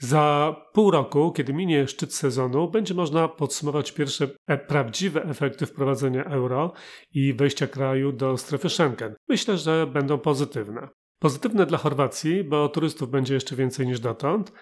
Za 0.00 0.56
pół 0.72 0.90
roku, 0.90 1.32
kiedy 1.32 1.52
minie 1.52 1.88
szczyt 1.88 2.14
sezonu, 2.14 2.70
będzie 2.70 2.94
można 2.94 3.28
podsumować 3.28 3.92
pierwsze 3.92 4.28
e 4.46 4.58
prawdziwe 4.58 5.24
efekty 5.24 5.66
wprowadzenia 5.66 6.24
euro 6.24 6.72
i 7.14 7.34
wejścia 7.34 7.66
kraju 7.66 8.12
do 8.12 8.36
strefy 8.36 8.68
Schengen. 8.68 9.14
Myślę, 9.28 9.58
że 9.58 9.86
będą 9.86 10.18
pozytywne. 10.18 10.88
Pozytywne 11.18 11.66
dla 11.66 11.78
Chorwacji, 11.78 12.44
bo 12.44 12.68
turystów 12.68 13.10
będzie 13.10 13.34
jeszcze 13.34 13.56
więcej 13.56 13.86
niż 13.86 14.00
dotąd, 14.00 14.52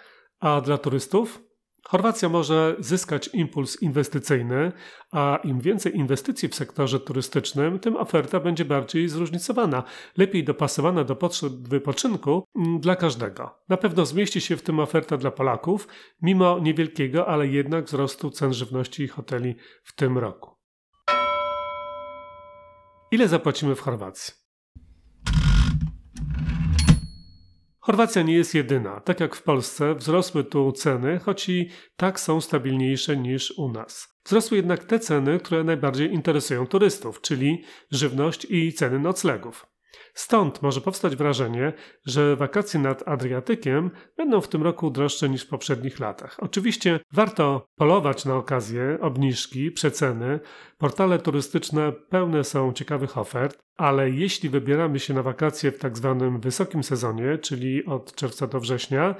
a 0.40 0.60
dla 0.60 0.78
turystów 0.78 1.42
Chorwacja 1.88 2.28
może 2.28 2.76
zyskać 2.78 3.30
impuls 3.32 3.82
inwestycyjny, 3.82 4.72
a 5.12 5.38
im 5.44 5.60
więcej 5.60 5.96
inwestycji 5.96 6.48
w 6.48 6.54
sektorze 6.54 7.00
turystycznym, 7.00 7.78
tym 7.78 7.96
oferta 7.96 8.40
będzie 8.40 8.64
bardziej 8.64 9.08
zróżnicowana, 9.08 9.82
lepiej 10.16 10.44
dopasowana 10.44 11.04
do 11.04 11.16
potrzeb 11.16 11.52
wypoczynku 11.52 12.44
mm, 12.56 12.80
dla 12.80 12.96
każdego. 12.96 13.58
Na 13.68 13.76
pewno 13.76 14.06
zmieści 14.06 14.40
się 14.40 14.56
w 14.56 14.62
tym 14.62 14.80
oferta 14.80 15.16
dla 15.16 15.30
Polaków, 15.30 15.88
mimo 16.22 16.58
niewielkiego, 16.58 17.26
ale 17.26 17.46
jednak 17.46 17.84
wzrostu 17.84 18.30
cen 18.30 18.52
żywności 18.52 19.02
i 19.02 19.08
hoteli 19.08 19.54
w 19.82 19.94
tym 19.94 20.18
roku. 20.18 20.50
Ile 23.10 23.28
zapłacimy 23.28 23.74
w 23.74 23.80
Chorwacji? 23.80 24.39
Chorwacja 27.80 28.22
nie 28.22 28.34
jest 28.34 28.54
jedyna. 28.54 29.00
Tak 29.00 29.20
jak 29.20 29.36
w 29.36 29.42
Polsce, 29.42 29.94
wzrosły 29.94 30.44
tu 30.44 30.72
ceny, 30.72 31.18
choć 31.18 31.48
i 31.48 31.70
tak 31.96 32.20
są 32.20 32.40
stabilniejsze 32.40 33.16
niż 33.16 33.50
u 33.58 33.72
nas. 33.72 34.08
Wzrosły 34.24 34.56
jednak 34.56 34.84
te 34.84 34.98
ceny, 34.98 35.38
które 35.38 35.64
najbardziej 35.64 36.12
interesują 36.12 36.66
turystów, 36.66 37.20
czyli 37.20 37.64
żywność 37.90 38.46
i 38.50 38.72
ceny 38.72 38.98
noclegów. 38.98 39.66
Stąd 40.14 40.62
może 40.62 40.80
powstać 40.80 41.16
wrażenie, 41.16 41.72
że 42.06 42.36
wakacje 42.36 42.80
nad 42.80 43.08
Adriatykiem 43.08 43.90
będą 44.16 44.40
w 44.40 44.48
tym 44.48 44.62
roku 44.62 44.90
droższe 44.90 45.28
niż 45.28 45.42
w 45.42 45.48
poprzednich 45.48 46.00
latach. 46.00 46.36
Oczywiście 46.38 47.00
warto 47.12 47.66
polować 47.76 48.24
na 48.24 48.36
okazję, 48.36 48.98
obniżki, 49.00 49.70
przeceny. 49.70 50.40
Portale 50.78 51.18
turystyczne 51.18 51.92
pełne 51.92 52.44
są 52.44 52.72
ciekawych 52.72 53.18
ofert, 53.18 53.58
ale 53.80 54.10
jeśli 54.10 54.48
wybieramy 54.48 54.98
się 54.98 55.14
na 55.14 55.22
wakacje 55.22 55.72
w 55.72 55.78
tak 55.78 55.96
zwanym 55.96 56.40
wysokim 56.40 56.82
sezonie, 56.82 57.38
czyli 57.38 57.86
od 57.86 58.14
czerwca 58.14 58.46
do 58.46 58.60
września, 58.60 59.14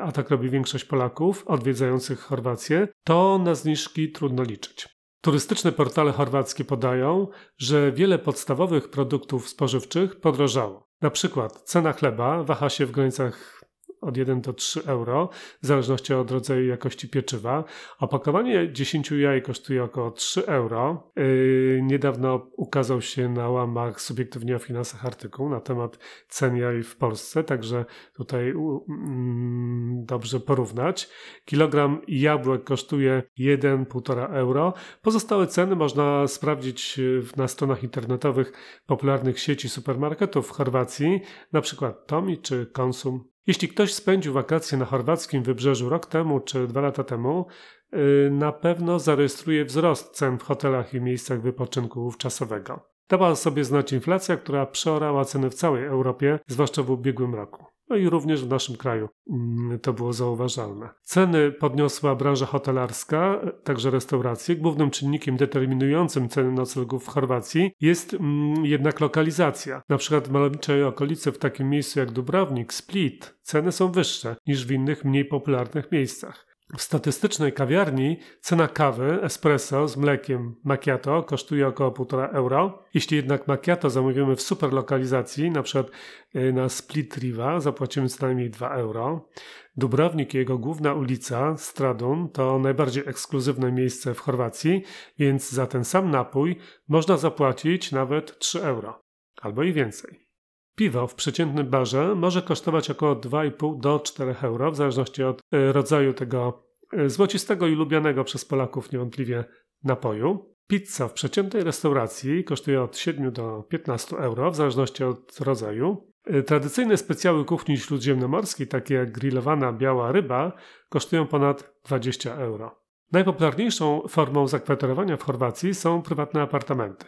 a 0.00 0.12
tak 0.12 0.30
robi 0.30 0.50
większość 0.50 0.84
Polaków 0.84 1.44
odwiedzających 1.46 2.20
Chorwację, 2.20 2.88
to 3.04 3.38
na 3.44 3.54
zniżki 3.54 4.12
trudno 4.12 4.42
liczyć. 4.42 4.88
Turystyczne 5.20 5.72
portale 5.72 6.12
chorwackie 6.12 6.64
podają, 6.64 7.26
że 7.58 7.92
wiele 7.92 8.18
podstawowych 8.18 8.90
produktów 8.90 9.48
spożywczych 9.48 10.20
podrożało. 10.20 10.88
Na 11.02 11.10
przykład 11.10 11.62
cena 11.62 11.92
chleba 11.92 12.44
waha 12.44 12.68
się 12.68 12.86
w 12.86 12.90
granicach 12.90 13.61
od 14.02 14.16
1 14.16 14.40
do 14.40 14.52
3 14.52 14.82
euro, 14.86 15.28
w 15.62 15.66
zależności 15.66 16.14
od 16.14 16.30
rodzaju 16.30 16.64
i 16.64 16.68
jakości 16.68 17.08
pieczywa. 17.08 17.64
Opakowanie 17.98 18.72
10 18.72 19.10
jaj 19.10 19.42
kosztuje 19.42 19.84
około 19.84 20.10
3 20.10 20.46
euro. 20.46 21.12
Yy, 21.16 21.80
niedawno 21.82 22.46
ukazał 22.56 23.02
się 23.02 23.28
na 23.28 23.48
łamach 23.48 24.00
subiektywnie 24.00 24.56
o 24.56 24.58
finansach 24.58 25.06
artykuł 25.06 25.48
na 25.48 25.60
temat 25.60 25.98
cen 26.28 26.56
jaj 26.56 26.82
w 26.82 26.96
Polsce, 26.96 27.44
także 27.44 27.84
tutaj 28.14 28.50
mm, 28.50 30.04
dobrze 30.04 30.40
porównać. 30.40 31.08
Kilogram 31.44 32.00
jabłek 32.08 32.64
kosztuje 32.64 33.22
1,5 33.38 34.34
euro. 34.34 34.74
Pozostałe 35.02 35.46
ceny 35.46 35.76
można 35.76 36.28
sprawdzić 36.28 37.00
na 37.36 37.48
stronach 37.48 37.82
internetowych 37.82 38.52
popularnych 38.86 39.40
sieci 39.40 39.68
supermarketów 39.68 40.48
w 40.48 40.50
Chorwacji, 40.50 41.20
na 41.52 41.60
przykład 41.60 42.06
Tomi 42.06 42.38
czy 42.38 42.66
Konsum. 42.66 43.31
Jeśli 43.46 43.68
ktoś 43.68 43.94
spędził 43.94 44.32
wakacje 44.32 44.78
na 44.78 44.84
chorwackim 44.84 45.42
wybrzeżu 45.42 45.88
rok 45.88 46.06
temu 46.06 46.40
czy 46.40 46.66
dwa 46.66 46.80
lata 46.80 47.04
temu, 47.04 47.46
y, 47.94 48.30
na 48.30 48.52
pewno 48.52 48.98
zarejestruje 48.98 49.64
wzrost 49.64 50.10
cen 50.10 50.38
w 50.38 50.42
hotelach 50.42 50.94
i 50.94 51.00
miejscach 51.00 51.42
wypoczynku 51.42 52.12
czasowego. 52.18 52.92
Dała 53.08 53.36
sobie 53.36 53.64
znać 53.64 53.92
inflacja, 53.92 54.36
która 54.36 54.66
przeorała 54.66 55.24
ceny 55.24 55.50
w 55.50 55.54
całej 55.54 55.84
Europie, 55.84 56.38
zwłaszcza 56.46 56.82
w 56.82 56.90
ubiegłym 56.90 57.34
roku 57.34 57.71
no 57.92 57.98
i 57.98 58.08
również 58.08 58.44
w 58.44 58.48
naszym 58.48 58.76
kraju 58.76 59.08
mm, 59.30 59.78
to 59.80 59.92
było 59.92 60.12
zauważalne. 60.12 60.88
Ceny 61.02 61.52
podniosła 61.52 62.14
branża 62.14 62.46
hotelarska, 62.46 63.40
także 63.64 63.90
restauracje. 63.90 64.56
Głównym 64.56 64.90
czynnikiem 64.90 65.36
determinującym 65.36 66.28
ceny 66.28 66.52
noclegów 66.52 67.04
w 67.04 67.08
Chorwacji 67.08 67.70
jest 67.80 68.14
mm, 68.14 68.66
jednak 68.66 69.00
lokalizacja. 69.00 69.82
Na 69.88 69.98
przykład 69.98 70.28
w 70.28 70.30
malowniczej 70.30 70.84
okolicy 70.84 71.32
w 71.32 71.38
takim 71.38 71.70
miejscu 71.70 71.98
jak 71.98 72.10
Dubrovnik, 72.10 72.72
Split, 72.72 73.34
ceny 73.42 73.72
są 73.72 73.92
wyższe 73.92 74.36
niż 74.46 74.66
w 74.66 74.70
innych 74.70 75.04
mniej 75.04 75.24
popularnych 75.24 75.92
miejscach. 75.92 76.51
W 76.76 76.82
statystycznej 76.82 77.52
kawiarni 77.52 78.18
cena 78.40 78.68
kawy 78.68 79.22
espresso 79.22 79.88
z 79.88 79.96
mlekiem 79.96 80.56
macchiato 80.64 81.22
kosztuje 81.22 81.66
około 81.66 81.90
1,5 81.90 82.28
euro. 82.32 82.84
Jeśli 82.94 83.16
jednak 83.16 83.48
macchiato 83.48 83.90
zamówimy 83.90 84.36
w 84.36 84.42
super 84.42 84.72
lokalizacji, 84.72 85.50
na 85.50 85.62
przykład 85.62 85.90
y, 86.36 86.52
na 86.52 86.68
Split 86.68 87.16
Riva, 87.16 87.60
zapłacimy 87.60 88.08
co 88.08 88.26
najmniej 88.26 88.50
2 88.50 88.74
euro. 88.74 89.28
Dubrownik 89.76 90.34
i 90.34 90.36
jego 90.36 90.58
główna 90.58 90.94
ulica, 90.94 91.56
Stradun, 91.56 92.28
to 92.28 92.58
najbardziej 92.58 93.04
ekskluzywne 93.06 93.72
miejsce 93.72 94.14
w 94.14 94.20
Chorwacji, 94.20 94.82
więc 95.18 95.50
za 95.50 95.66
ten 95.66 95.84
sam 95.84 96.10
napój 96.10 96.56
można 96.88 97.16
zapłacić 97.16 97.92
nawet 97.92 98.38
3 98.38 98.62
euro 98.62 99.02
albo 99.42 99.62
i 99.62 99.72
więcej. 99.72 100.31
Piwo 100.74 101.06
w 101.06 101.14
przeciętnym 101.14 101.70
barze 101.70 102.14
może 102.14 102.42
kosztować 102.42 102.90
około 102.90 103.16
2,5 103.16 103.80
do 103.80 104.00
4 104.00 104.34
euro, 104.42 104.70
w 104.70 104.76
zależności 104.76 105.22
od 105.22 105.40
e, 105.52 105.72
rodzaju 105.72 106.12
tego 106.12 106.66
e, 106.92 107.10
złocistego 107.10 107.66
i 107.66 107.74
lubianego 107.74 108.24
przez 108.24 108.44
Polaków 108.44 108.92
niewątpliwie 108.92 109.44
napoju. 109.84 110.52
Pizza 110.66 111.08
w 111.08 111.12
przeciętnej 111.12 111.64
restauracji 111.64 112.44
kosztuje 112.44 112.82
od 112.82 112.96
7 112.96 113.32
do 113.32 113.62
15 113.62 114.16
euro, 114.16 114.50
w 114.50 114.56
zależności 114.56 115.04
od 115.04 115.40
rodzaju. 115.40 116.12
E, 116.26 116.42
tradycyjne 116.42 116.96
specjały 116.96 117.44
kuchni 117.44 117.78
śródziemnomorskiej, 117.78 118.68
takie 118.68 118.94
jak 118.94 119.12
grillowana 119.12 119.72
biała 119.72 120.12
ryba, 120.12 120.52
kosztują 120.88 121.26
ponad 121.26 121.72
20 121.84 122.34
euro. 122.34 122.82
Najpopularniejszą 123.12 124.02
formą 124.08 124.48
zakwaterowania 124.48 125.16
w 125.16 125.22
Chorwacji 125.22 125.74
są 125.74 126.02
prywatne 126.02 126.42
apartamenty. 126.42 127.06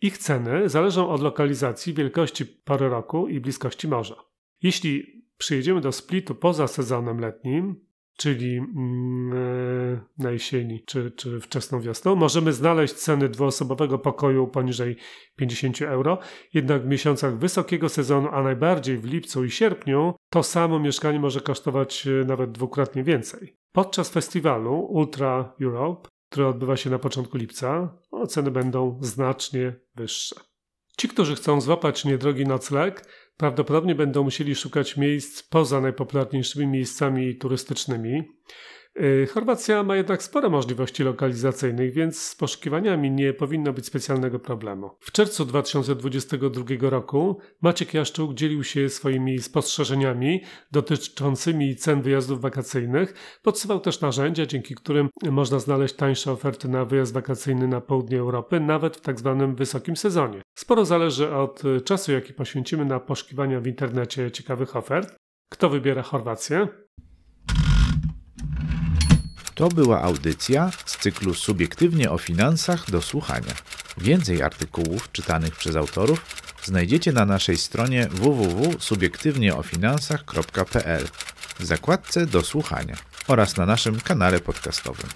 Ich 0.00 0.18
ceny 0.18 0.68
zależą 0.68 1.08
od 1.08 1.22
lokalizacji, 1.22 1.94
wielkości 1.94 2.46
pory 2.46 2.88
roku 2.88 3.28
i 3.28 3.40
bliskości 3.40 3.88
morza. 3.88 4.16
Jeśli 4.62 5.22
przyjedziemy 5.38 5.80
do 5.80 5.92
Splitu 5.92 6.34
poza 6.34 6.66
sezonem 6.68 7.20
letnim, 7.20 7.88
czyli 8.18 8.56
e, 8.56 8.62
na 10.18 10.30
jesieni 10.30 10.84
czy, 10.86 11.10
czy 11.10 11.40
wczesną 11.40 11.80
wiosną, 11.80 12.14
możemy 12.14 12.52
znaleźć 12.52 12.94
ceny 12.94 13.28
dwuosobowego 13.28 13.98
pokoju 13.98 14.46
poniżej 14.46 14.96
50 15.36 15.82
euro. 15.82 16.18
Jednak 16.54 16.82
w 16.82 16.86
miesiącach 16.86 17.38
wysokiego 17.38 17.88
sezonu, 17.88 18.28
a 18.32 18.42
najbardziej 18.42 18.98
w 18.98 19.04
lipcu 19.04 19.44
i 19.44 19.50
sierpniu, 19.50 20.14
to 20.30 20.42
samo 20.42 20.78
mieszkanie 20.78 21.20
może 21.20 21.40
kosztować 21.40 22.06
e, 22.06 22.24
nawet 22.24 22.52
dwukrotnie 22.52 23.04
więcej. 23.04 23.56
Podczas 23.72 24.10
festiwalu 24.10 24.74
Ultra 24.74 25.54
Europe 25.62 26.08
które 26.28 26.48
odbywa 26.48 26.76
się 26.76 26.90
na 26.90 26.98
początku 26.98 27.36
lipca, 27.38 27.98
no, 28.12 28.26
ceny 28.26 28.50
będą 28.50 28.98
znacznie 29.02 29.74
wyższe. 29.94 30.36
Ci, 30.96 31.08
którzy 31.08 31.34
chcą 31.34 31.60
złapać 31.60 32.04
niedrogi 32.04 32.44
nocleg, 32.44 33.04
prawdopodobnie 33.36 33.94
będą 33.94 34.24
musieli 34.24 34.54
szukać 34.54 34.96
miejsc 34.96 35.42
poza 35.42 35.80
najpopularniejszymi 35.80 36.66
miejscami 36.66 37.36
turystycznymi. 37.36 38.22
Y, 39.00 39.26
Chorwacja 39.26 39.82
ma 39.82 39.96
jednak 39.96 40.22
spore 40.22 40.48
możliwości 40.48 41.02
lokalizacyjnych, 41.02 41.92
więc 41.92 42.22
z 42.22 42.34
poszukiwaniami 42.34 43.10
nie 43.10 43.32
powinno 43.32 43.72
być 43.72 43.86
specjalnego 43.86 44.38
problemu. 44.38 44.90
W 45.00 45.12
czerwcu 45.12 45.44
2022 45.44 46.64
roku 46.80 47.38
Maciek 47.62 47.94
Jaszczuk 47.94 48.34
dzielił 48.34 48.64
się 48.64 48.88
swoimi 48.88 49.38
spostrzeżeniami 49.38 50.42
dotyczącymi 50.72 51.76
cen 51.76 52.02
wyjazdów 52.02 52.40
wakacyjnych. 52.40 53.38
Podsyłał 53.42 53.80
też 53.80 54.00
narzędzia, 54.00 54.46
dzięki 54.46 54.74
którym 54.74 55.08
można 55.30 55.58
znaleźć 55.58 55.94
tańsze 55.94 56.32
oferty 56.32 56.68
na 56.68 56.84
wyjazd 56.84 57.12
wakacyjny 57.12 57.68
na 57.68 57.80
południe 57.80 58.18
Europy, 58.18 58.60
nawet 58.60 58.96
w 58.96 59.00
tak 59.00 59.18
zwanym 59.18 59.54
wysokim 59.54 59.96
sezonie. 59.96 60.42
Sporo 60.54 60.84
zależy 60.84 61.34
od 61.34 61.62
czasu, 61.84 62.12
jaki 62.12 62.34
poświęcimy 62.34 62.84
na 62.84 63.00
poszukiwania 63.00 63.60
w 63.60 63.66
internecie 63.66 64.30
ciekawych 64.30 64.76
ofert. 64.76 65.16
Kto 65.50 65.68
wybiera 65.68 66.02
Chorwację? 66.02 66.68
To 69.58 69.68
była 69.68 70.02
audycja 70.02 70.70
z 70.86 70.96
cyklu 70.96 71.34
Subiektywnie 71.34 72.10
o 72.10 72.18
finansach 72.18 72.90
do 72.90 73.02
słuchania. 73.02 73.54
Więcej 73.96 74.42
artykułów 74.42 75.12
czytanych 75.12 75.56
przez 75.56 75.76
autorów 75.76 76.24
znajdziecie 76.64 77.12
na 77.12 77.24
naszej 77.24 77.56
stronie 77.56 78.08
www.subiektywnieofinansach.pl 78.10 81.08
w 81.58 81.64
zakładce 81.64 82.26
do 82.26 82.42
słuchania 82.42 82.96
oraz 83.28 83.56
na 83.56 83.66
naszym 83.66 84.00
kanale 84.00 84.40
podcastowym. 84.40 85.06